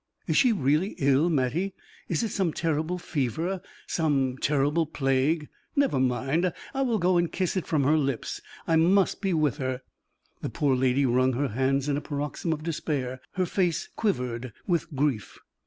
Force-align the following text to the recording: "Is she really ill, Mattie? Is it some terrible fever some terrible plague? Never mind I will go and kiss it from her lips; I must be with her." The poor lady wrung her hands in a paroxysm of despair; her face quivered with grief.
"Is 0.25 0.35
she 0.35 0.51
really 0.51 0.95
ill, 0.97 1.29
Mattie? 1.29 1.75
Is 2.09 2.23
it 2.23 2.29
some 2.29 2.53
terrible 2.53 2.97
fever 2.97 3.61
some 3.85 4.35
terrible 4.39 4.87
plague? 4.87 5.47
Never 5.75 5.99
mind 5.99 6.51
I 6.73 6.81
will 6.81 6.97
go 6.97 7.17
and 7.17 7.31
kiss 7.31 7.55
it 7.55 7.67
from 7.67 7.83
her 7.83 7.99
lips; 7.99 8.41
I 8.67 8.77
must 8.77 9.21
be 9.21 9.31
with 9.31 9.57
her." 9.57 9.83
The 10.41 10.49
poor 10.49 10.75
lady 10.75 11.05
wrung 11.05 11.33
her 11.33 11.49
hands 11.49 11.87
in 11.87 11.97
a 11.97 12.01
paroxysm 12.01 12.51
of 12.51 12.63
despair; 12.63 13.21
her 13.33 13.45
face 13.45 13.89
quivered 13.95 14.53
with 14.65 14.91
grief. 14.95 15.37